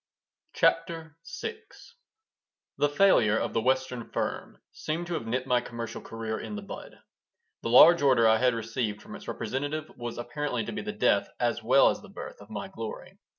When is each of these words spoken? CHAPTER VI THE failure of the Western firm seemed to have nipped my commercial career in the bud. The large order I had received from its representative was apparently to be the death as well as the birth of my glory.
CHAPTER 0.53 1.15
VI 1.43 1.61
THE 2.79 2.89
failure 2.89 3.37
of 3.37 3.53
the 3.53 3.61
Western 3.61 4.09
firm 4.09 4.57
seemed 4.71 5.05
to 5.05 5.13
have 5.13 5.27
nipped 5.27 5.45
my 5.45 5.61
commercial 5.61 6.01
career 6.01 6.39
in 6.39 6.55
the 6.55 6.63
bud. 6.63 6.97
The 7.61 7.69
large 7.69 8.01
order 8.01 8.27
I 8.27 8.37
had 8.39 8.55
received 8.55 9.03
from 9.03 9.15
its 9.15 9.27
representative 9.27 9.91
was 9.95 10.17
apparently 10.17 10.65
to 10.65 10.71
be 10.71 10.81
the 10.81 10.91
death 10.91 11.29
as 11.39 11.61
well 11.61 11.89
as 11.91 12.01
the 12.01 12.09
birth 12.09 12.41
of 12.41 12.49
my 12.49 12.67
glory. 12.67 13.19